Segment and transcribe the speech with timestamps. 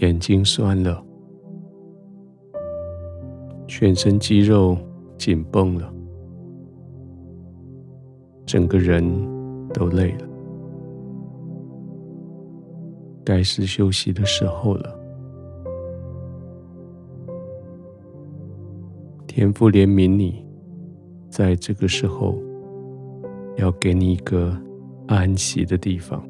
[0.00, 1.04] 眼睛酸了，
[3.66, 4.76] 全身肌肉
[5.18, 5.92] 紧绷了，
[8.46, 9.04] 整个人
[9.72, 10.28] 都累了，
[13.24, 14.98] 该是休息的时候了。
[19.26, 20.44] 天父怜悯你，
[21.30, 22.38] 在这个时候
[23.56, 24.56] 要给你一个
[25.06, 26.22] 安息的地方。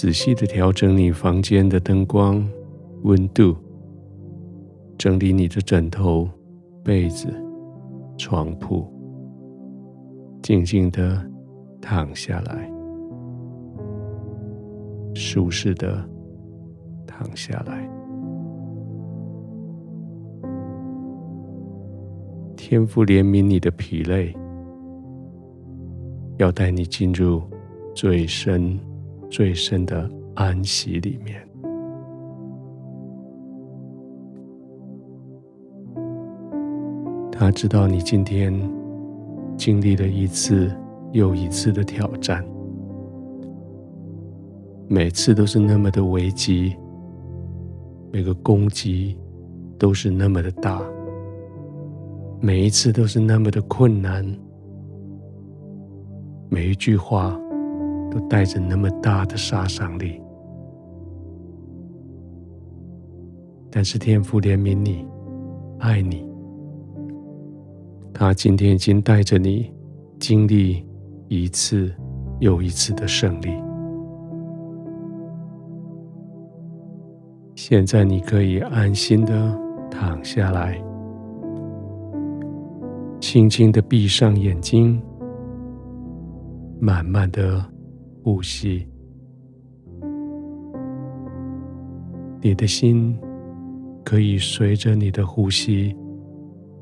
[0.00, 2.42] 仔细的调整你房间的灯光、
[3.02, 3.54] 温度，
[4.96, 6.26] 整理你的枕头、
[6.82, 7.28] 被子、
[8.16, 8.90] 床铺，
[10.42, 11.22] 静静的
[11.82, 12.72] 躺下来，
[15.14, 16.02] 舒适的
[17.06, 17.86] 躺下来。
[22.56, 24.34] 天父怜悯你的疲累，
[26.38, 27.42] 要带你进入
[27.94, 28.80] 最深。
[29.30, 31.40] 最深的安息里面，
[37.30, 38.52] 他知道你今天
[39.56, 40.68] 经历了一次
[41.12, 42.44] 又一次的挑战，
[44.88, 46.74] 每次都是那么的危机，
[48.12, 49.16] 每个攻击
[49.78, 50.82] 都是那么的大，
[52.40, 54.26] 每一次都是那么的困难，
[56.48, 57.40] 每一句话。
[58.10, 60.20] 都带着那么大的杀伤力，
[63.70, 65.06] 但是天父怜悯你，
[65.78, 66.28] 爱你，
[68.12, 69.72] 他今天已经带着你
[70.18, 70.84] 经历
[71.28, 71.92] 一次
[72.40, 73.48] 又一次的胜利。
[77.54, 79.56] 现在你可以安心的
[79.88, 80.82] 躺下来，
[83.20, 85.00] 轻轻的闭上眼睛，
[86.80, 87.64] 慢慢的。
[88.22, 88.86] 呼吸，
[92.42, 93.18] 你的心
[94.04, 95.96] 可以随着你的呼吸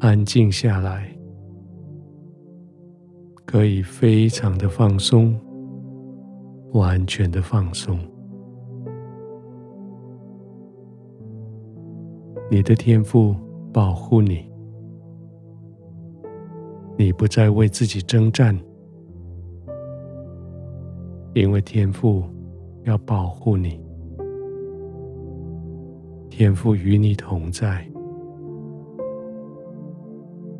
[0.00, 1.08] 安静下来，
[3.44, 5.38] 可以非常的放松，
[6.72, 7.98] 完全的放松。
[12.50, 13.36] 你的天赋
[13.72, 14.50] 保护你，
[16.98, 18.58] 你不再为自己征战。
[21.32, 22.24] 因为天父
[22.82, 23.80] 要保护你，
[26.28, 27.86] 天父与你同在，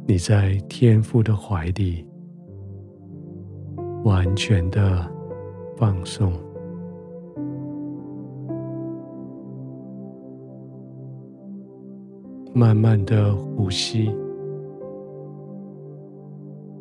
[0.06, 2.06] 你在天父的怀里，
[4.04, 5.04] 完全的
[5.76, 6.32] 放松，
[12.54, 14.08] 慢慢的呼吸，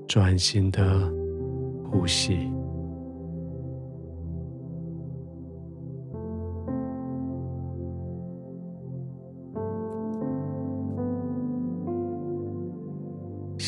[0.07, 1.11] 专心的
[1.83, 2.51] 呼吸。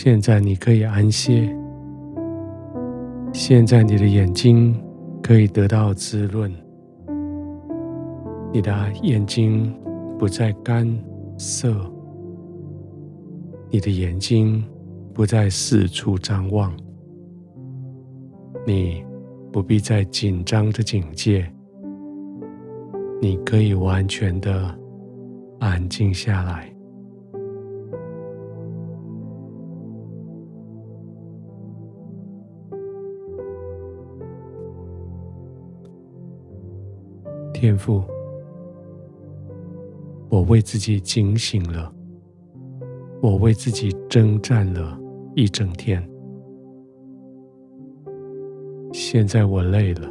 [0.03, 1.55] 现在你可以安歇。
[3.31, 4.75] 现在你的眼睛
[5.21, 6.51] 可以得到滋润，
[8.51, 9.71] 你的眼睛
[10.17, 10.87] 不再干
[11.37, 11.75] 涩，
[13.69, 14.63] 你的眼睛
[15.13, 16.75] 不再四处张望，
[18.65, 19.05] 你
[19.51, 21.47] 不必再紧张的警戒，
[23.21, 24.75] 你可以完全的
[25.59, 26.70] 安静下来。
[37.61, 38.03] 天父，
[40.29, 41.93] 我为自己警醒了，
[43.21, 44.99] 我为自己征战了
[45.35, 46.03] 一整天，
[48.91, 50.09] 现在我累了，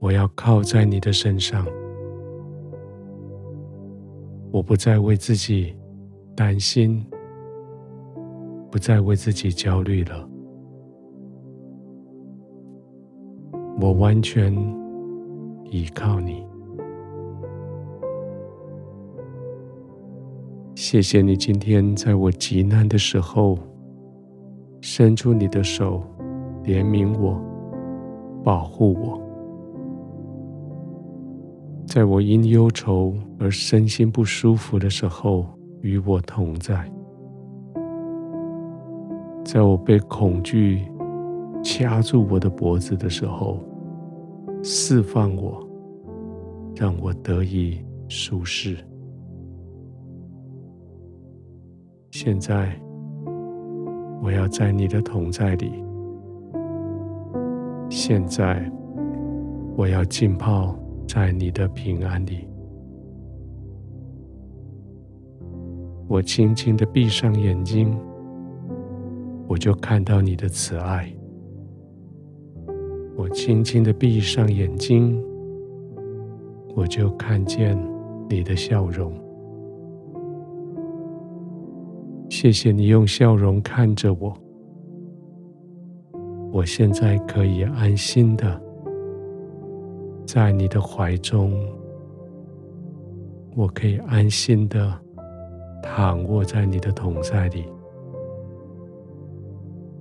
[0.00, 1.64] 我要靠在你的身上，
[4.50, 5.76] 我不再为自己
[6.34, 7.06] 担心，
[8.68, 10.28] 不再为自己焦虑了，
[13.80, 14.79] 我完全。
[15.70, 16.44] 依靠你，
[20.74, 23.56] 谢谢你今天在我急难的时候，
[24.80, 26.02] 伸出你的手，
[26.64, 27.40] 怜悯我，
[28.42, 29.22] 保护我，
[31.86, 35.46] 在我因忧愁而身心不舒服的时候，
[35.82, 36.84] 与我同在，
[39.44, 40.82] 在我被恐惧
[41.62, 43.60] 掐住我的脖子的时候。
[44.62, 45.66] 释放我，
[46.74, 48.76] 让我得以舒适。
[52.10, 52.78] 现在，
[54.22, 55.72] 我要在你的同在里。
[57.88, 58.70] 现在，
[59.76, 60.78] 我要浸泡
[61.08, 62.46] 在你的平安里。
[66.06, 67.98] 我轻轻的闭上眼睛，
[69.48, 71.10] 我就看到你的慈爱。
[73.20, 75.22] 我轻轻的闭上眼睛，
[76.74, 77.78] 我就看见
[78.30, 79.12] 你的笑容。
[82.30, 84.34] 谢谢你用笑容看着我，
[86.50, 88.58] 我现在可以安心的
[90.24, 91.52] 在你的怀中，
[93.54, 94.98] 我可以安心的
[95.82, 97.66] 躺卧在你的同在里，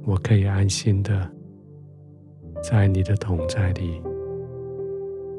[0.05, 1.29] 我可以安心的。
[2.61, 4.01] 在你的同在里，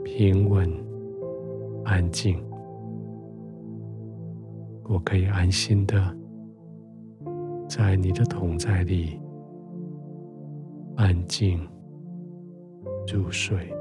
[0.04, 0.68] 平稳、
[1.84, 2.42] 安静，
[4.88, 6.16] 我可以安心的
[7.68, 9.20] 在你的同在里
[10.96, 11.60] 安静
[13.12, 13.79] 入睡。